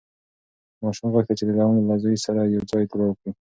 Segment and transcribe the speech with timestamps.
[0.81, 3.29] ماشوم غوښتل چې د لونګ له زوی سره یو ځای لوبه وکړي.